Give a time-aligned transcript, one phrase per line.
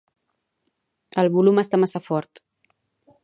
[1.23, 2.43] El volum està massa fort.